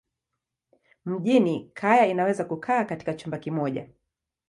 [1.05, 3.87] Mjini kaya inaweza kukaa katika chumba kimoja.